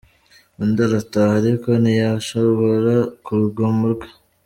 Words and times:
Undi 0.61 0.81
arataha, 0.87 1.33
ariko 1.41 1.67
ntiyacogora 1.81 2.95
ku 3.23 3.31
rugomo 3.39 3.83
rwe. 3.93 4.07